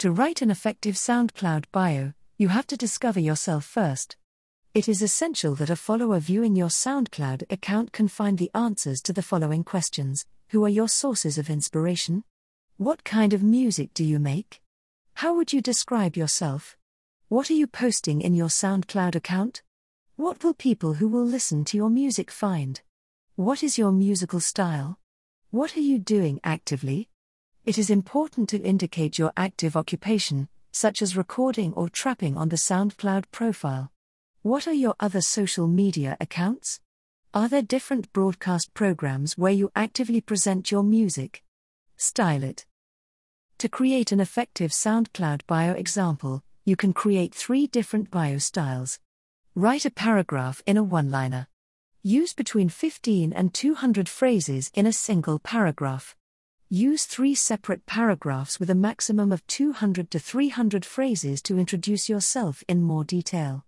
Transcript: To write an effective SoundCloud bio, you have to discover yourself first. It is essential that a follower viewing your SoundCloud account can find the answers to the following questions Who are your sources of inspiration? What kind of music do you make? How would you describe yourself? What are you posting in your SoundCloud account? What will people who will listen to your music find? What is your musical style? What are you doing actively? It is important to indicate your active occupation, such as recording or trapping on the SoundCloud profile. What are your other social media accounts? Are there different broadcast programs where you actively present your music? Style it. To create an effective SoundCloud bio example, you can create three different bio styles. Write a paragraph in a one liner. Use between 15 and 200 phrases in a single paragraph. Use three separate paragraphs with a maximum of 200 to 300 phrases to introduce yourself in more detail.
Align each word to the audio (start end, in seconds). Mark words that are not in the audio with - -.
To 0.00 0.12
write 0.12 0.42
an 0.42 0.50
effective 0.50 0.96
SoundCloud 0.96 1.64
bio, 1.72 2.12
you 2.36 2.48
have 2.48 2.66
to 2.66 2.76
discover 2.76 3.18
yourself 3.18 3.64
first. 3.64 4.18
It 4.74 4.90
is 4.90 5.00
essential 5.00 5.54
that 5.54 5.70
a 5.70 5.76
follower 5.76 6.18
viewing 6.18 6.54
your 6.54 6.68
SoundCloud 6.68 7.50
account 7.50 7.92
can 7.92 8.06
find 8.06 8.36
the 8.36 8.50
answers 8.54 9.00
to 9.02 9.14
the 9.14 9.22
following 9.22 9.64
questions 9.64 10.26
Who 10.48 10.62
are 10.66 10.68
your 10.68 10.88
sources 10.88 11.38
of 11.38 11.48
inspiration? 11.48 12.24
What 12.76 13.04
kind 13.04 13.32
of 13.32 13.42
music 13.42 13.94
do 13.94 14.04
you 14.04 14.18
make? 14.18 14.60
How 15.14 15.34
would 15.34 15.54
you 15.54 15.62
describe 15.62 16.14
yourself? 16.14 16.76
What 17.28 17.50
are 17.50 17.54
you 17.54 17.66
posting 17.66 18.20
in 18.20 18.34
your 18.34 18.48
SoundCloud 18.48 19.14
account? 19.14 19.62
What 20.16 20.44
will 20.44 20.52
people 20.52 20.94
who 20.94 21.08
will 21.08 21.24
listen 21.24 21.64
to 21.64 21.76
your 21.78 21.88
music 21.88 22.30
find? 22.30 22.82
What 23.34 23.62
is 23.62 23.78
your 23.78 23.92
musical 23.92 24.40
style? 24.40 24.98
What 25.50 25.74
are 25.74 25.80
you 25.80 25.98
doing 25.98 26.38
actively? 26.44 27.08
It 27.66 27.78
is 27.78 27.90
important 27.90 28.48
to 28.50 28.62
indicate 28.62 29.18
your 29.18 29.32
active 29.36 29.76
occupation, 29.76 30.48
such 30.70 31.02
as 31.02 31.16
recording 31.16 31.72
or 31.72 31.88
trapping 31.88 32.36
on 32.36 32.48
the 32.48 32.54
SoundCloud 32.54 33.24
profile. 33.32 33.90
What 34.42 34.68
are 34.68 34.72
your 34.72 34.94
other 35.00 35.20
social 35.20 35.66
media 35.66 36.16
accounts? 36.20 36.78
Are 37.34 37.48
there 37.48 37.62
different 37.62 38.12
broadcast 38.12 38.72
programs 38.72 39.36
where 39.36 39.50
you 39.50 39.72
actively 39.74 40.20
present 40.20 40.70
your 40.70 40.84
music? 40.84 41.42
Style 41.96 42.44
it. 42.44 42.66
To 43.58 43.68
create 43.68 44.12
an 44.12 44.20
effective 44.20 44.70
SoundCloud 44.70 45.40
bio 45.48 45.72
example, 45.72 46.44
you 46.64 46.76
can 46.76 46.92
create 46.92 47.34
three 47.34 47.66
different 47.66 48.12
bio 48.12 48.38
styles. 48.38 49.00
Write 49.56 49.84
a 49.84 49.90
paragraph 49.90 50.62
in 50.66 50.76
a 50.76 50.84
one 50.84 51.10
liner. 51.10 51.48
Use 52.04 52.32
between 52.32 52.68
15 52.68 53.32
and 53.32 53.52
200 53.52 54.08
phrases 54.08 54.70
in 54.72 54.86
a 54.86 54.92
single 54.92 55.40
paragraph. 55.40 56.14
Use 56.68 57.04
three 57.04 57.36
separate 57.36 57.86
paragraphs 57.86 58.58
with 58.58 58.68
a 58.70 58.74
maximum 58.74 59.30
of 59.30 59.46
200 59.46 60.10
to 60.10 60.18
300 60.18 60.84
phrases 60.84 61.40
to 61.42 61.60
introduce 61.60 62.08
yourself 62.08 62.64
in 62.66 62.82
more 62.82 63.04
detail. 63.04 63.65